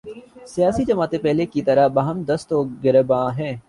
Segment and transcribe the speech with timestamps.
[0.47, 3.55] سیاسی جماعتیں پہلے کی طرح باہم دست و گریبان ہیں۔